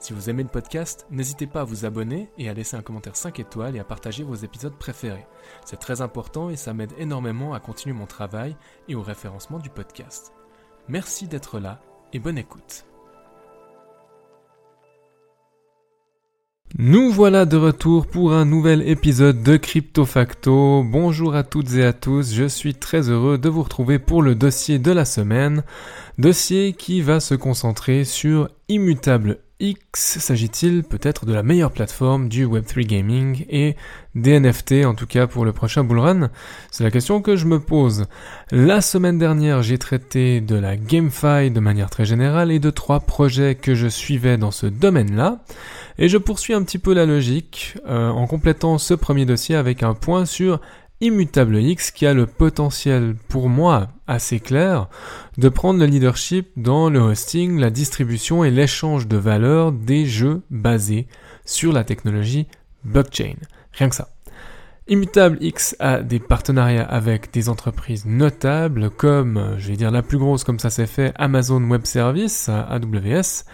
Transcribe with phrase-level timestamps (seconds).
[0.00, 3.16] Si vous aimez le podcast, n'hésitez pas à vous abonner et à laisser un commentaire
[3.16, 5.26] 5 étoiles et à partager vos épisodes préférés.
[5.64, 8.56] C'est très important et ça m'aide énormément à continuer mon travail
[8.88, 10.32] et au référencement du podcast.
[10.88, 11.80] Merci d'être là
[12.12, 12.84] et bonne écoute.
[16.78, 20.84] Nous voilà de retour pour un nouvel épisode de Crypto Facto.
[20.84, 24.36] Bonjour à toutes et à tous, je suis très heureux de vous retrouver pour le
[24.36, 25.64] dossier de la semaine.
[26.18, 30.18] Dossier qui va se concentrer sur Immutable X.
[30.18, 33.76] S'agit-il peut-être de la meilleure plateforme du Web3 Gaming et
[34.14, 36.30] des NFT en tout cas pour le prochain bullrun?
[36.70, 38.06] C'est la question que je me pose.
[38.52, 43.00] La semaine dernière, j'ai traité de la GameFi de manière très générale et de trois
[43.00, 45.40] projets que je suivais dans ce domaine-là.
[45.98, 49.82] Et je poursuis un petit peu la logique euh, en complétant ce premier dossier avec
[49.82, 50.60] un point sur
[51.00, 54.88] Immutable X qui a le potentiel pour moi assez clair
[55.36, 60.42] de prendre le leadership dans le hosting, la distribution et l'échange de valeur des jeux
[60.50, 61.06] basés
[61.44, 62.48] sur la technologie
[62.82, 63.36] blockchain.
[63.72, 64.08] Rien que ça.
[64.88, 70.18] Immutable X a des partenariats avec des entreprises notables comme, je vais dire la plus
[70.18, 73.44] grosse comme ça s'est fait, Amazon Web Services, AWS,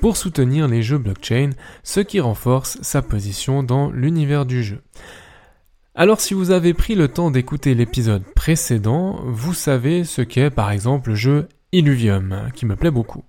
[0.00, 1.50] pour soutenir les jeux blockchain,
[1.82, 4.80] ce qui renforce sa position dans l'univers du jeu.
[5.98, 10.70] Alors si vous avez pris le temps d'écouter l'épisode précédent, vous savez ce qu'est par
[10.70, 13.24] exemple le jeu Illuvium, qui me plaît beaucoup.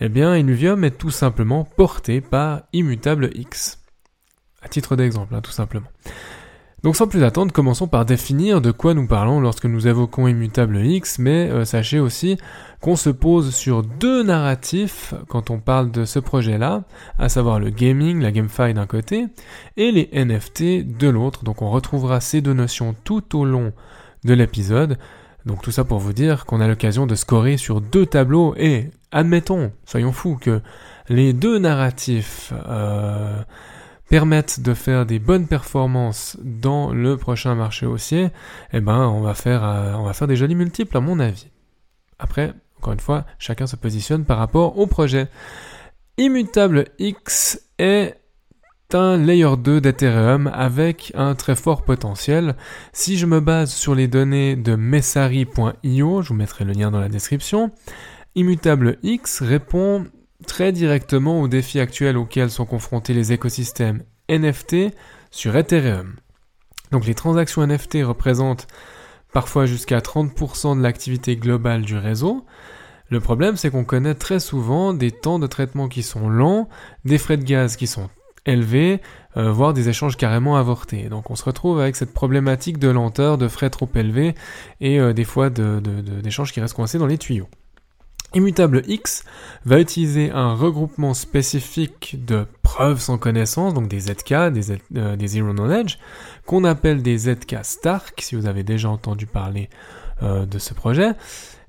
[0.00, 3.80] Eh bien, Illuvium est tout simplement porté par Immutable X.
[4.62, 5.88] À titre d'exemple, hein, tout simplement.
[6.82, 10.78] Donc sans plus attendre, commençons par définir de quoi nous parlons lorsque nous évoquons Immutable
[10.78, 12.38] X, mais euh, sachez aussi
[12.80, 16.84] qu'on se pose sur deux narratifs quand on parle de ce projet-là,
[17.18, 19.26] à savoir le gaming, la GameFi d'un côté,
[19.76, 21.44] et les NFT de l'autre.
[21.44, 23.74] Donc on retrouvera ces deux notions tout au long
[24.24, 24.96] de l'épisode.
[25.44, 28.90] Donc tout ça pour vous dire qu'on a l'occasion de scorer sur deux tableaux et
[29.12, 30.62] admettons, soyons fous, que
[31.10, 33.42] les deux narratifs euh,
[34.10, 38.30] permettent de faire des bonnes performances dans le prochain marché haussier,
[38.72, 41.46] eh ben on va faire euh, on va faire des jolis multiples à mon avis.
[42.18, 45.28] Après, encore une fois, chacun se positionne par rapport au projet.
[46.18, 48.16] Immutable X est
[48.92, 52.56] un layer 2 d'Ethereum avec un très fort potentiel.
[52.92, 56.98] Si je me base sur les données de messari.io, je vous mettrai le lien dans
[56.98, 57.70] la description,
[58.34, 60.04] Immutable X répond
[60.46, 64.94] très directement aux défis actuels auxquels sont confrontés les écosystèmes NFT
[65.30, 66.16] sur Ethereum.
[66.92, 68.66] Donc les transactions NFT représentent
[69.32, 72.44] parfois jusqu'à 30% de l'activité globale du réseau.
[73.08, 76.68] Le problème, c'est qu'on connaît très souvent des temps de traitement qui sont lents,
[77.04, 78.08] des frais de gaz qui sont
[78.46, 79.00] élevés,
[79.36, 81.08] euh, voire des échanges carrément avortés.
[81.08, 84.34] Donc on se retrouve avec cette problématique de lenteur, de frais trop élevés
[84.80, 87.48] et euh, des fois d'échanges qui restent coincés dans les tuyaux.
[88.34, 89.24] Immutable X
[89.64, 95.26] va utiliser un regroupement spécifique de preuves sans connaissance, donc des ZK, des, euh, des
[95.26, 95.98] Zero Knowledge,
[96.46, 99.68] qu'on appelle des ZK Stark, si vous avez déjà entendu parler
[100.22, 101.12] euh, de ce projet,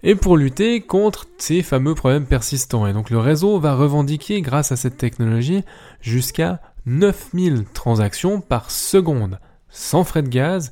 [0.04, 2.86] et pour lutter contre ces fameux problèmes persistants.
[2.86, 5.64] Et donc le réseau va revendiquer, grâce à cette technologie,
[6.02, 9.40] jusqu'à 9000 transactions par seconde,
[9.70, 10.70] sans frais de gaz,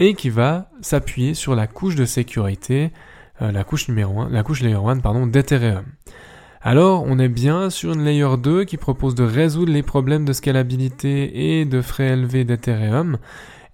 [0.00, 2.92] et qui va s'appuyer sur la couche de sécurité
[3.42, 5.84] euh, la couche numéro 1, la couche layer 1 pardon, d'Ethereum.
[6.60, 10.32] Alors, on est bien sur une layer 2 qui propose de résoudre les problèmes de
[10.32, 13.18] scalabilité et de frais élevés d'Ethereum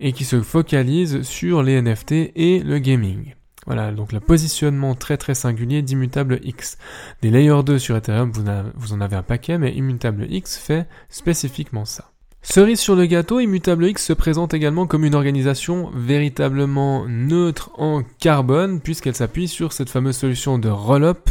[0.00, 3.34] et qui se focalise sur les NFT et le gaming.
[3.66, 6.76] Voilà, donc le positionnement très très singulier d'Immutable X.
[7.22, 8.30] Des layers 2 sur Ethereum,
[8.74, 12.13] vous en avez un paquet, mais Immutable X fait spécifiquement ça.
[12.46, 18.02] Cerise sur le gâteau, Immutable X se présente également comme une organisation véritablement neutre en
[18.20, 21.30] carbone, puisqu'elle s'appuie sur cette fameuse solution de roll-up,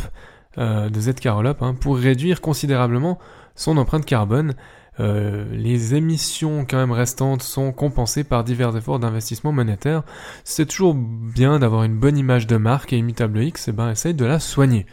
[0.57, 3.19] euh, de ZK Rollup, hein, pour réduire considérablement
[3.55, 4.55] son empreinte carbone.
[4.99, 10.01] Euh, les émissions quand même restantes sont compensées par divers efforts d'investissement monétaire.
[10.43, 14.15] C'est toujours bien d'avoir une bonne image de marque et Immutable X, eh ben, essaye
[14.15, 14.87] de la soigner.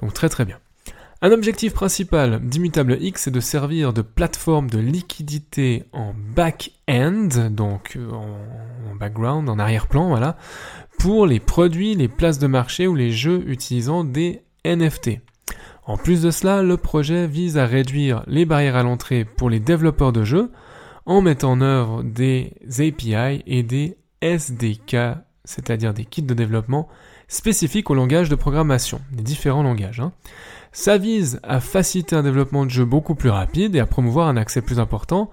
[0.00, 0.58] Donc très très bien.
[1.22, 7.96] Un objectif principal d'Immutable X est de servir de plateforme de liquidité en back-end, donc
[7.96, 10.38] euh, en, background, en arrière-plan, voilà,
[10.98, 15.20] pour les produits, les places de marché ou les jeux utilisant des NFT.
[15.84, 19.60] En plus de cela, le projet vise à réduire les barrières à l'entrée pour les
[19.60, 20.50] développeurs de jeux
[21.04, 24.96] en mettant en œuvre des API et des SDK,
[25.44, 26.88] c'est-à-dire des kits de développement
[27.28, 30.00] spécifiques au langage de programmation, des différents langages.
[30.00, 30.12] Hein.
[30.72, 34.36] Ça vise à faciliter un développement de jeu beaucoup plus rapide et à promouvoir un
[34.36, 35.30] accès plus important,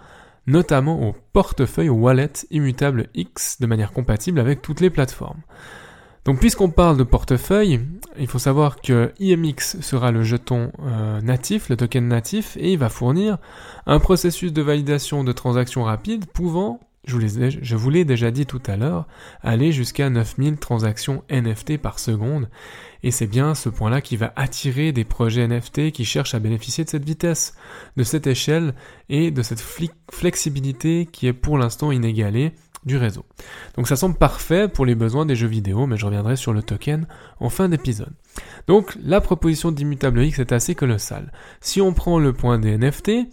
[0.48, 5.42] notamment au portefeuille wallet immutable X de manière compatible avec toutes les plateformes.
[6.25, 7.80] Donc puisqu'on parle de portefeuille,
[8.19, 12.78] il faut savoir que IMX sera le jeton euh, natif, le token natif, et il
[12.78, 13.38] va fournir
[13.86, 18.75] un processus de validation de transactions rapides pouvant, je vous l'ai déjà dit tout à
[18.75, 19.07] l'heure,
[19.41, 22.49] aller jusqu'à 9000 transactions NFT par seconde.
[23.03, 26.83] Et c'est bien ce point-là qui va attirer des projets NFT qui cherchent à bénéficier
[26.83, 27.55] de cette vitesse,
[27.95, 28.75] de cette échelle
[29.07, 29.63] et de cette
[30.11, 32.53] flexibilité qui est pour l'instant inégalée
[32.85, 33.25] du réseau.
[33.75, 36.63] Donc ça semble parfait pour les besoins des jeux vidéo, mais je reviendrai sur le
[36.63, 37.07] token
[37.39, 38.13] en fin d'épisode.
[38.67, 41.31] Donc la proposition d'Immutable X est assez colossale.
[41.61, 43.29] Si on prend le point des NFT,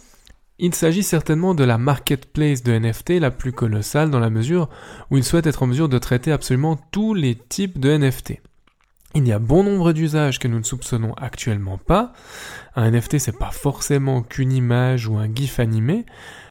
[0.59, 4.69] il s'agit certainement de la marketplace de NFT la plus colossale dans la mesure
[5.11, 8.41] où il souhaite être en mesure de traiter absolument tous les types de NFT.
[9.17, 12.13] Il y a bon nombre d'usages que nous ne soupçonnons actuellement pas.
[12.75, 16.05] Un NFT, c'est pas forcément qu'une image ou un GIF animé.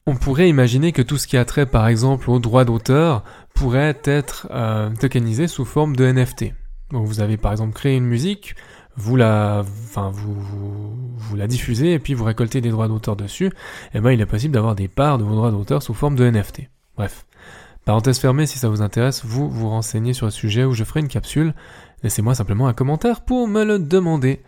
[0.06, 3.22] On pourrait imaginer que tout ce qui a trait, par exemple, aux droits d'auteur
[3.54, 6.54] pourrait être euh, tokenisé sous forme de NFT.
[6.90, 8.54] Donc vous avez par exemple créé une musique,
[8.96, 10.34] vous la, enfin vous,
[11.16, 13.50] vous, la diffusez et puis vous récoltez des droits d'auteur dessus.
[13.94, 16.28] Eh ben il est possible d'avoir des parts de vos droits d'auteur sous forme de
[16.28, 16.62] NFT.
[16.96, 17.26] Bref.
[17.84, 21.00] Parenthèse fermée, si ça vous intéresse, vous vous renseignez sur le sujet où je ferai
[21.00, 21.54] une capsule
[22.02, 24.42] Laissez-moi simplement un commentaire pour me le demander.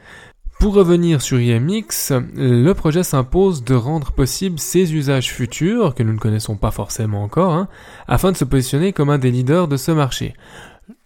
[0.59, 6.15] Pour revenir sur IMX, le projet s'impose de rendre possible ces usages futurs, que nous
[6.15, 7.69] ne connaissons pas forcément encore, hein,
[8.09, 10.35] afin de se positionner comme un des leaders de ce marché.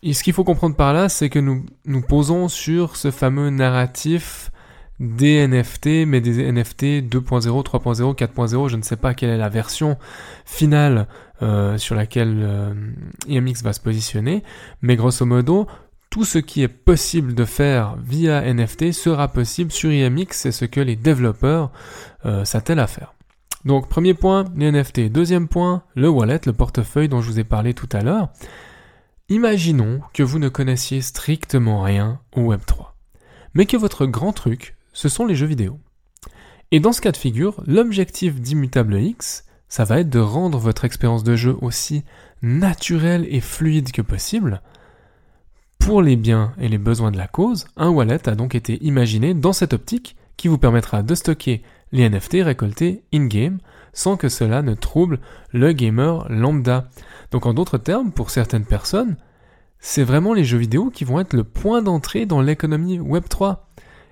[0.02, 3.50] Et ce qu'il faut comprendre par là, c'est que nous nous posons sur ce fameux
[3.50, 4.50] narratif
[4.99, 9.49] des NFT, mais des NFT 2.0, 3.0, 4.0, je ne sais pas quelle est la
[9.49, 9.97] version
[10.44, 11.06] finale
[11.43, 12.75] euh, sur laquelle euh,
[13.26, 14.43] IMX va se positionner,
[14.82, 15.67] mais grosso modo,
[16.11, 20.67] tout ce qui est possible de faire via NFT sera possible sur IMX, c'est ce
[20.67, 21.70] que les développeurs
[22.26, 23.14] euh, s'attellent à faire.
[23.64, 25.12] Donc premier point, les NFT.
[25.12, 28.31] Deuxième point, le wallet, le portefeuille dont je vous ai parlé tout à l'heure.
[29.31, 32.88] Imaginons que vous ne connaissiez strictement rien au Web3,
[33.55, 35.79] mais que votre grand truc, ce sont les jeux vidéo.
[36.73, 40.85] Et dans ce cas de figure, l'objectif d'Immutable X, ça va être de rendre votre
[40.85, 42.03] expérience de jeu aussi
[42.43, 44.62] naturelle et fluide que possible,
[45.79, 49.32] pour les biens et les besoins de la cause, un wallet a donc été imaginé
[49.32, 51.62] dans cette optique qui vous permettra de stocker
[51.93, 53.59] les NFT récoltés in-game
[53.93, 55.19] sans que cela ne trouble
[55.53, 56.88] le gamer lambda.
[57.31, 59.17] Donc en d'autres termes, pour certaines personnes,
[59.79, 63.59] c'est vraiment les jeux vidéo qui vont être le point d'entrée dans l'économie Web3.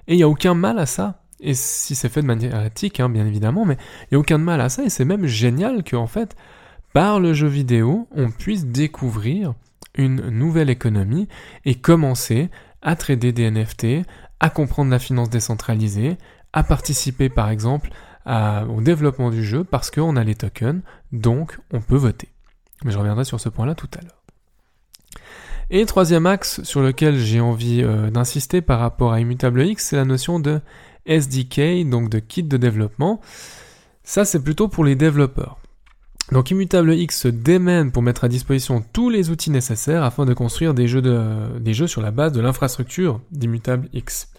[0.06, 1.23] Et il n'y a aucun mal à ça.
[1.41, 4.38] Et si c'est fait de manière éthique, hein, bien évidemment, mais il n'y a aucun
[4.38, 4.85] mal à ça.
[4.85, 6.35] Et c'est même génial qu'en fait,
[6.94, 9.55] par le jeu vidéo, on puisse découvrir
[9.94, 11.29] une nouvelle économie
[11.65, 12.50] et commencer
[12.82, 14.06] à trader des NFT,
[14.41, 16.17] à comprendre la finance décentralisée,
[16.53, 17.91] à participer par exemple
[18.26, 20.82] au développement du jeu parce qu'on a les tokens,
[21.12, 22.29] donc on peut voter.
[22.84, 24.22] Mais je reviendrai sur ce point-là tout à l'heure.
[25.70, 29.96] Et troisième axe sur lequel j'ai envie euh, d'insister par rapport à Immutable X, c'est
[29.96, 30.60] la notion de
[31.04, 33.20] SDK, donc de kit de développement.
[34.02, 35.58] Ça, c'est plutôt pour les développeurs.
[36.32, 40.34] Donc Immutable X se démène pour mettre à disposition tous les outils nécessaires afin de
[40.34, 41.03] construire des jeux,
[41.58, 44.31] des jeux sur la base de l'infrastructure d'Immutable X.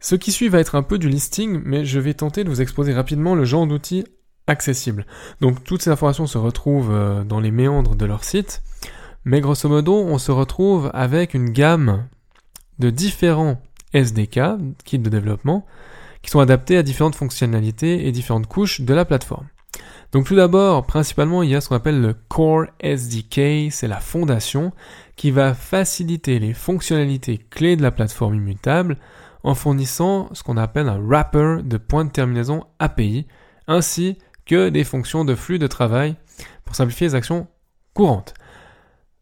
[0.00, 2.60] Ce qui suit va être un peu du listing, mais je vais tenter de vous
[2.60, 4.04] exposer rapidement le genre d'outils
[4.48, 5.06] accessibles.
[5.40, 8.62] Donc toutes ces informations se retrouvent euh, dans les méandres de leur site,
[9.24, 12.06] mais grosso modo on se retrouve avec une gamme
[12.78, 13.60] de différents
[13.94, 14.40] SDK,
[14.84, 15.66] kits de développement,
[16.22, 19.46] qui sont adaptés à différentes fonctionnalités et différentes couches de la plateforme.
[20.12, 24.00] Donc tout d'abord, principalement, il y a ce qu'on appelle le Core SDK, c'est la
[24.00, 24.72] fondation
[25.16, 28.96] qui va faciliter les fonctionnalités clés de la plateforme immutable
[29.42, 33.26] en fournissant ce qu'on appelle un wrapper de points de terminaison API,
[33.66, 34.16] ainsi
[34.48, 36.16] que des fonctions de flux de travail
[36.64, 37.46] pour simplifier les actions
[37.94, 38.34] courantes.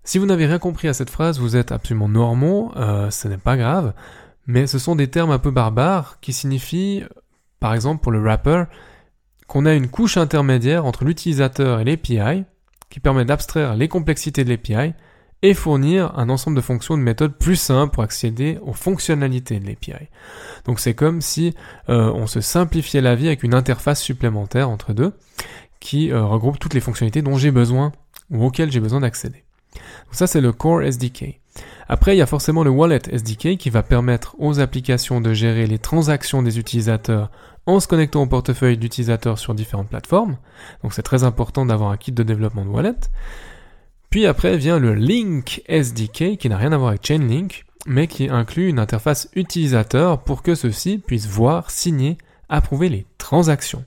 [0.04, 3.36] Si vous n'avez rien compris à cette phrase, vous êtes absolument normaux, euh, ce n'est
[3.36, 3.92] pas grave,
[4.46, 7.04] mais ce sont des termes un peu barbares qui signifient,
[7.60, 8.64] par exemple pour le wrapper,
[9.48, 12.44] qu'on a une couche intermédiaire entre l'utilisateur et l'API
[12.88, 14.94] qui permet d'abstraire les complexités de l'API
[15.42, 19.66] et fournir un ensemble de fonctions de méthodes plus simples pour accéder aux fonctionnalités de
[19.66, 20.08] l'API.
[20.64, 21.54] Donc c'est comme si
[21.88, 25.12] euh, on se simplifiait la vie avec une interface supplémentaire entre deux
[25.78, 27.92] qui euh, regroupe toutes les fonctionnalités dont j'ai besoin
[28.30, 29.44] ou auxquelles j'ai besoin d'accéder.
[29.74, 31.40] Donc ça c'est le Core SDK.
[31.88, 35.66] Après, il y a forcément le Wallet SDK qui va permettre aux applications de gérer
[35.66, 37.30] les transactions des utilisateurs
[37.66, 40.36] en se connectant au portefeuille d'utilisateurs sur différentes plateformes.
[40.82, 42.94] Donc c'est très important d'avoir un kit de développement de wallet.
[44.10, 48.28] Puis après vient le Link SDK qui n'a rien à voir avec Chainlink, mais qui
[48.28, 53.84] inclut une interface utilisateur pour que ceux-ci puissent voir, signer, approuver les transactions.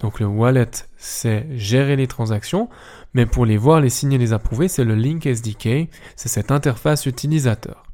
[0.00, 2.68] Donc le wallet, c'est gérer les transactions,
[3.14, 7.06] mais pour les voir, les signer, les approuver, c'est le Link SDK, c'est cette interface
[7.06, 7.84] utilisateur.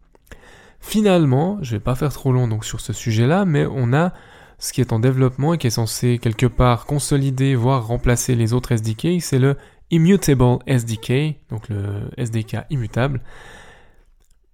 [0.81, 4.13] Finalement, je vais pas faire trop long donc sur ce sujet-là, mais on a
[4.59, 8.53] ce qui est en développement et qui est censé quelque part consolider, voire remplacer les
[8.53, 9.57] autres SDK, c'est le
[9.91, 13.21] Immutable SDK, donc le SDK immutable.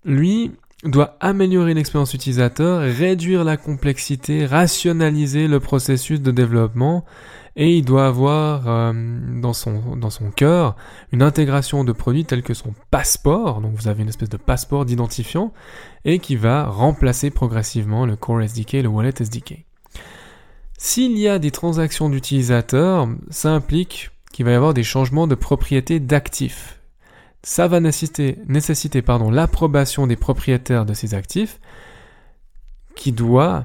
[0.04, 0.52] Lui
[0.84, 7.04] doit améliorer l'expérience utilisateur, réduire la complexité, rationaliser le processus de développement
[7.54, 8.92] et il doit avoir euh,
[9.40, 10.74] dans son dans son cœur
[11.12, 14.84] une intégration de produits tels que son passeport, donc vous avez une espèce de passeport
[14.84, 15.52] d'identifiant
[16.04, 19.64] et qui va remplacer progressivement le Core SDK le Wallet SDK.
[20.78, 25.34] S'il y a des transactions d'utilisateurs, ça implique qu'il va y avoir des changements de
[25.34, 26.80] propriété d'actifs.
[27.42, 31.60] Ça va nécessiter, nécessiter pardon, l'approbation des propriétaires de ces actifs
[32.94, 33.64] qui doit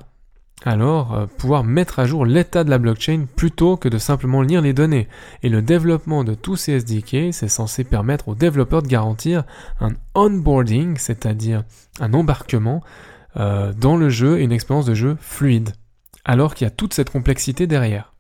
[0.66, 4.62] alors euh, pouvoir mettre à jour l'état de la blockchain plutôt que de simplement lire
[4.62, 5.08] les données.
[5.44, 9.44] Et le développement de tous ces SDK, c'est censé permettre aux développeurs de garantir
[9.80, 11.64] un onboarding, c'est-à-dire
[12.00, 12.82] un embarquement
[13.38, 15.74] euh, dans le jeu et une expérience de jeu fluide
[16.28, 18.14] alors qu'il y a toute cette complexité derrière.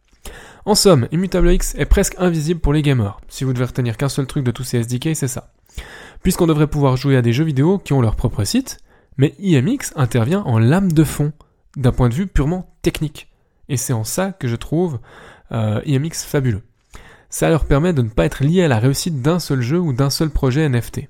[0.67, 3.21] En somme, Immutable X est presque invisible pour les gamers.
[3.29, 5.53] Si vous devez retenir qu'un seul truc de tous ces SDK, c'est ça.
[6.23, 8.79] Puisqu'on devrait pouvoir jouer à des jeux vidéo qui ont leur propre site,
[9.15, 11.31] mais IMX intervient en lame de fond,
[11.77, 13.31] d'un point de vue purement technique.
[13.69, 14.99] Et c'est en ça que je trouve
[15.53, 16.63] euh, IMX fabuleux.
[17.29, 19.93] Ça leur permet de ne pas être lié à la réussite d'un seul jeu ou
[19.93, 21.07] d'un seul projet NFT.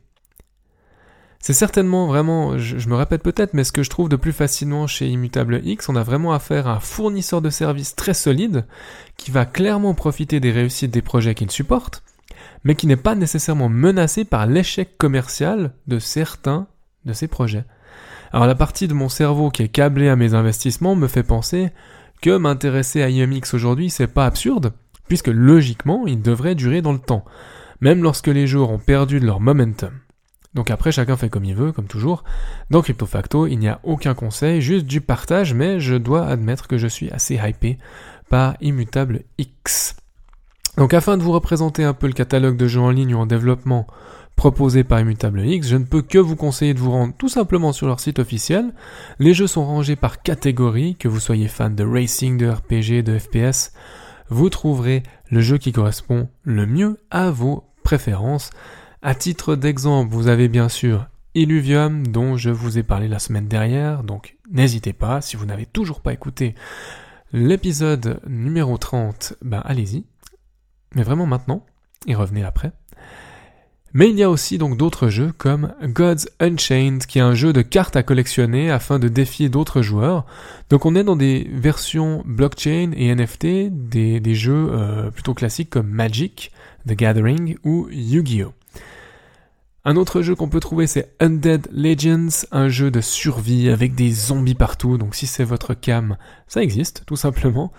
[1.39, 4.87] C'est certainement vraiment, je, me répète peut-être, mais ce que je trouve de plus fascinant
[4.87, 8.65] chez Immutable X, on a vraiment affaire à un fournisseur de services très solide
[9.17, 12.03] qui va clairement profiter des réussites des projets qu'il supporte,
[12.63, 16.67] mais qui n'est pas nécessairement menacé par l'échec commercial de certains
[17.05, 17.65] de ses projets.
[18.33, 21.69] Alors la partie de mon cerveau qui est câblée à mes investissements me fait penser
[22.21, 24.73] que m'intéresser à IMX aujourd'hui c'est pas absurde,
[25.07, 27.23] puisque logiquement il devrait durer dans le temps,
[27.79, 29.91] même lorsque les jours ont perdu de leur momentum.
[30.57, 32.23] Donc après, chacun fait comme il veut, comme toujours.
[32.71, 36.79] Dans CryptoFacto, il n'y a aucun conseil, juste du partage, mais je dois admettre que
[36.79, 37.77] je suis assez hypé
[38.27, 39.95] par Immutable X.
[40.75, 43.27] Donc afin de vous représenter un peu le catalogue de jeux en ligne ou en
[43.27, 43.85] développement
[44.35, 47.71] proposé par Immutable X, je ne peux que vous conseiller de vous rendre tout simplement
[47.71, 48.73] sur leur site officiel.
[49.19, 53.19] Les jeux sont rangés par catégorie, que vous soyez fan de racing, de RPG, de
[53.19, 53.73] FPS,
[54.29, 58.49] vous trouverez le jeu qui correspond le mieux à vos préférences.
[59.03, 63.47] À titre d'exemple, vous avez bien sûr Illuvium dont je vous ai parlé la semaine
[63.47, 66.55] dernière, donc n'hésitez pas, si vous n'avez toujours pas écouté
[67.31, 70.03] l'épisode numéro 30, ben allez-y.
[70.95, 71.63] Mais vraiment maintenant,
[72.07, 72.71] et revenez après.
[73.93, 77.53] Mais il y a aussi donc d'autres jeux comme Gods Unchained, qui est un jeu
[77.53, 80.25] de cartes à collectionner afin de défier d'autres joueurs.
[80.71, 85.87] Donc on est dans des versions blockchain et NFT des, jeux euh, plutôt classiques comme
[85.87, 86.51] Magic,
[86.87, 88.56] The Gathering ou Yu-Gi-Oh!
[89.89, 94.11] Un autre jeu qu'on peut trouver, c'est Undead Legends, un jeu de survie avec des
[94.11, 94.97] zombies partout.
[94.97, 96.17] Donc si c'est votre cam,
[96.49, 97.71] ça existe, tout simplement.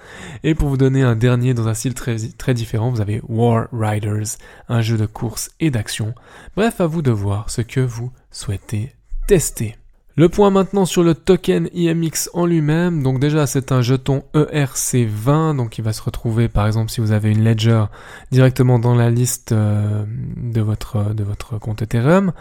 [0.43, 3.69] Et pour vous donner un dernier dans un style très, très différent, vous avez War
[3.73, 4.39] Riders,
[4.71, 6.15] un jeu de course et d'action.
[6.57, 8.95] Bref, à vous de voir ce que vous souhaitez
[9.27, 9.77] tester.
[10.19, 13.05] Le point maintenant sur le token IMX en lui-même.
[13.05, 17.13] Donc déjà c'est un jeton ERC20, donc il va se retrouver par exemple si vous
[17.13, 17.85] avez une ledger
[18.33, 20.05] directement dans la liste euh,
[20.37, 22.33] de votre, de votre compte Ethereum.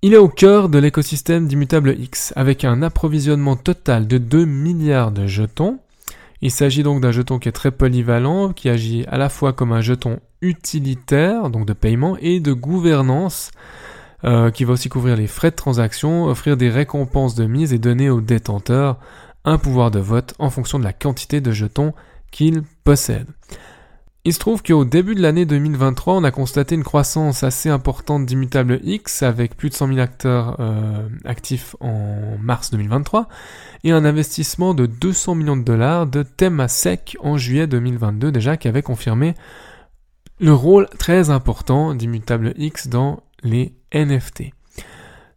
[0.00, 5.10] Il est au cœur de l'écosystème d'Immutable X, avec un approvisionnement total de 2 milliards
[5.10, 5.80] de jetons.
[6.40, 9.72] Il s'agit donc d'un jeton qui est très polyvalent, qui agit à la fois comme
[9.72, 13.50] un jeton utilitaire, donc de paiement, et de gouvernance,
[14.24, 17.78] euh, qui va aussi couvrir les frais de transaction, offrir des récompenses de mise et
[17.78, 18.98] donner aux détenteurs
[19.44, 21.94] un pouvoir de vote en fonction de la quantité de jetons
[22.30, 23.30] qu'ils possèdent.
[24.26, 28.26] Il se trouve qu'au début de l'année 2023, on a constaté une croissance assez importante
[28.26, 33.28] d'Immutable X avec plus de 100 000 acteurs euh, actifs en mars 2023
[33.84, 38.68] et un investissement de 200 millions de dollars de Temasek en juillet 2022 déjà qui
[38.68, 39.34] avait confirmé
[40.38, 44.52] le rôle très important d'Immutable X dans les NFT.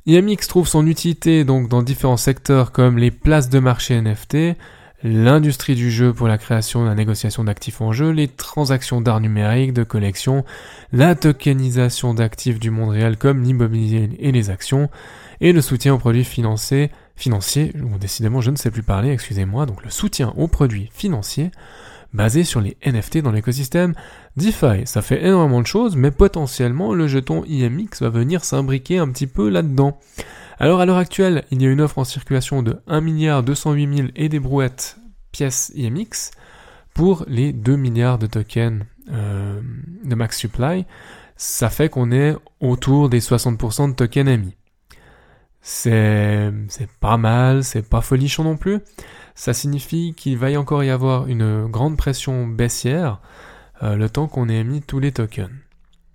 [0.05, 4.57] IMX trouve son utilité donc dans différents secteurs comme les places de marché NFT,
[5.03, 9.19] l'industrie du jeu pour la création et la négociation d'actifs en jeu, les transactions d'art
[9.19, 10.43] numérique, de collection,
[10.91, 14.89] la tokenisation d'actifs du monde réel comme l'immobilier et les actions,
[15.41, 19.65] et le soutien aux produits financiers financier, ou décidément je ne sais plus parler, excusez-moi,
[19.65, 21.51] donc le soutien aux produits financiers
[22.13, 23.93] basé sur les NFT dans l'écosystème
[24.38, 24.86] DeFi.
[24.86, 29.27] Ça fait énormément de choses, mais potentiellement le jeton IMX va venir s'imbriquer un petit
[29.27, 30.00] peu là-dedans.
[30.60, 33.96] Alors à l'heure actuelle, il y a une offre en circulation de 1 milliard 208
[33.98, 34.98] 000 et des brouettes
[35.32, 36.32] pièces IMX
[36.93, 39.60] pour les 2 milliards de tokens euh,
[40.03, 40.86] de max supply.
[41.36, 44.51] Ça fait qu'on est autour des 60% de tokens.
[45.62, 48.79] C'est, c'est pas mal, c'est pas folichon non plus.
[49.36, 53.20] Ça signifie qu'il va y encore y avoir une grande pression baissière
[53.82, 55.50] euh, le temps qu'on ait émis tous les tokens.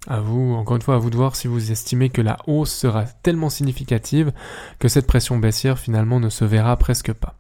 [0.07, 2.73] À vous, encore une fois, à vous de voir si vous estimez que la hausse
[2.73, 4.33] sera tellement significative
[4.79, 7.35] que cette pression baissière finalement ne se verra presque pas.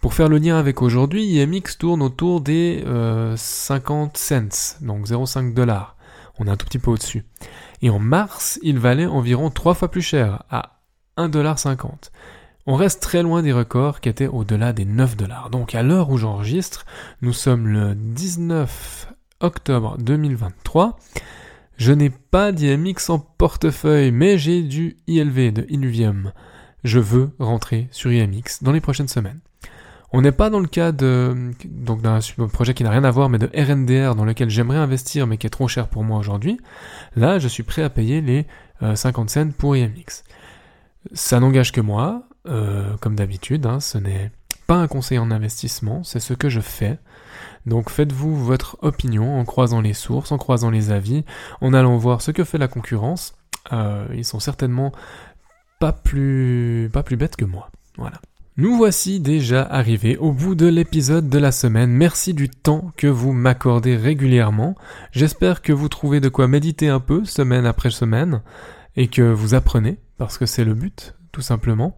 [0.00, 5.54] Pour faire le lien avec aujourd'hui, IMX tourne autour des 50 euh, cents, donc 0,5
[5.54, 5.96] dollars.
[6.38, 7.26] On est un tout petit peu au-dessus.
[7.82, 10.80] Et en mars, il valait environ 3 fois plus cher, à
[11.18, 12.10] 1,50$.
[12.70, 15.48] On reste très loin des records qui étaient au-delà des 9 dollars.
[15.48, 16.84] Donc à l'heure où j'enregistre,
[17.22, 19.10] nous sommes le 19
[19.40, 20.98] octobre 2023.
[21.78, 26.32] Je n'ai pas d'IMX en portefeuille, mais j'ai du ILV de Illuvium.
[26.84, 29.40] Je veux rentrer sur IMX dans les prochaines semaines.
[30.12, 32.20] On n'est pas dans le cas de d'un
[32.52, 35.46] projet qui n'a rien à voir, mais de RNDR dans lequel j'aimerais investir, mais qui
[35.46, 36.60] est trop cher pour moi aujourd'hui.
[37.16, 38.44] Là, je suis prêt à payer les
[38.94, 40.22] 50 euh, cents pour IMX.
[41.14, 43.66] Ça n'engage que moi, euh, comme d'habitude.
[43.66, 44.30] Hein, ce n'est
[44.66, 46.98] pas un conseil en investissement, c'est ce que je fais.
[47.66, 51.24] Donc faites-vous votre opinion en croisant les sources, en croisant les avis,
[51.60, 53.34] en allant voir ce que fait la concurrence.
[53.72, 54.92] Euh, ils sont certainement
[55.80, 57.70] pas plus pas plus bêtes que moi.
[57.96, 58.20] Voilà.
[58.56, 61.90] Nous voici déjà arrivés au bout de l'épisode de la semaine.
[61.90, 64.74] Merci du temps que vous m'accordez régulièrement.
[65.12, 68.42] J'espère que vous trouvez de quoi méditer un peu semaine après semaine
[68.96, 71.96] et que vous apprenez parce que c'est le but tout simplement.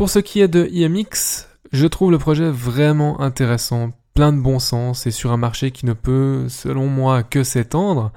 [0.00, 4.58] Pour ce qui est de IMX, je trouve le projet vraiment intéressant, plein de bon
[4.58, 8.10] sens et sur un marché qui ne peut, selon moi, que s'étendre.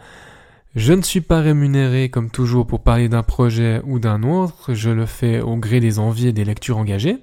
[0.77, 4.91] Je ne suis pas rémunéré comme toujours pour parler d'un projet ou d'un autre, je
[4.91, 7.17] le fais au gré des envies et des lectures engagées.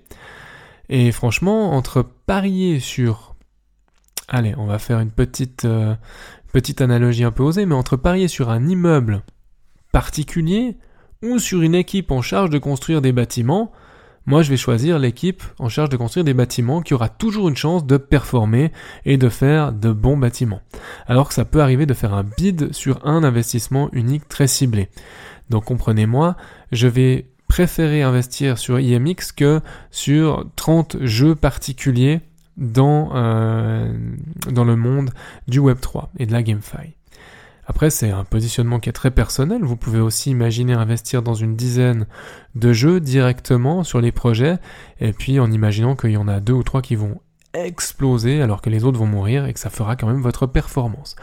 [0.90, 3.36] Et franchement, entre parier sur...
[4.28, 5.94] Allez, on va faire une petite, euh,
[6.52, 9.22] petite analogie un peu osée, mais entre parier sur un immeuble
[9.90, 10.76] particulier
[11.22, 13.72] ou sur une équipe en charge de construire des bâtiments,
[14.30, 17.56] moi je vais choisir l'équipe en charge de construire des bâtiments qui aura toujours une
[17.56, 18.70] chance de performer
[19.04, 20.60] et de faire de bons bâtiments.
[21.08, 24.88] Alors que ça peut arriver de faire un bid sur un investissement unique très ciblé.
[25.50, 26.36] Donc comprenez-moi,
[26.70, 32.20] je vais préférer investir sur IMX que sur 30 jeux particuliers
[32.56, 33.92] dans, euh,
[34.48, 35.10] dans le monde
[35.48, 36.94] du Web3 et de la GameFi.
[37.70, 39.62] Après, c'est un positionnement qui est très personnel.
[39.62, 42.08] Vous pouvez aussi imaginer investir dans une dizaine
[42.56, 44.58] de jeux directement sur les projets,
[44.98, 47.20] et puis en imaginant qu'il y en a deux ou trois qui vont
[47.54, 51.14] exploser alors que les autres vont mourir et que ça fera quand même votre performance.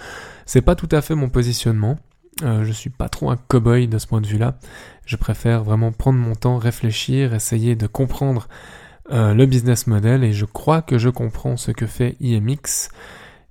[0.45, 1.97] C'est pas tout à fait mon positionnement.
[2.43, 4.57] Euh, je suis pas trop un cowboy de ce point de vue-là.
[5.05, 8.47] Je préfère vraiment prendre mon temps, réfléchir, essayer de comprendre
[9.12, 12.88] euh, le business model et je crois que je comprends ce que fait IMX.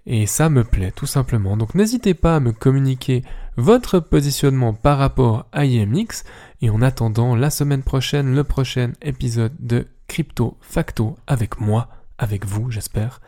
[0.06, 1.56] Et ça me plaît tout simplement.
[1.56, 3.24] Donc n'hésitez pas à me communiquer
[3.56, 6.24] votre positionnement par rapport à IMX.
[6.62, 11.88] Et en attendant la semaine prochaine, le prochain épisode de Crypto Facto avec moi,
[12.18, 13.20] avec vous j'espère.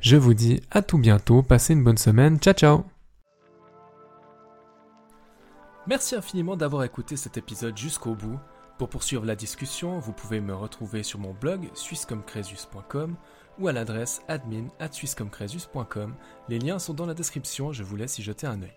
[0.00, 2.84] Je vous dis à tout bientôt, passez une bonne semaine, ciao ciao
[5.86, 8.38] Merci infiniment d'avoir écouté cet épisode jusqu'au bout.
[8.78, 13.16] Pour poursuivre la discussion, vous pouvez me retrouver sur mon blog suissecomcresus.com
[13.58, 14.68] ou à l'adresse admin
[16.48, 18.72] Les liens sont dans la description, je vous laisse y jeter un œil.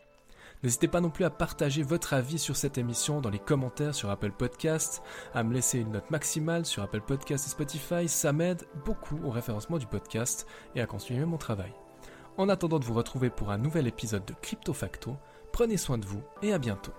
[0.63, 4.09] N'hésitez pas non plus à partager votre avis sur cette émission dans les commentaires sur
[4.09, 5.03] Apple Podcast,
[5.35, 9.29] à me laisser une note maximale sur Apple Podcast et Spotify, ça m'aide beaucoup au
[9.29, 11.73] référencement du podcast et à continuer mon travail.
[12.37, 15.17] En attendant de vous retrouver pour un nouvel épisode de Crypto Facto,
[15.51, 16.93] prenez soin de vous et à bientôt.